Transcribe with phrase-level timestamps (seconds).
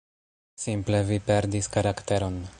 [0.63, 2.43] Simple vi perdis karakteron.“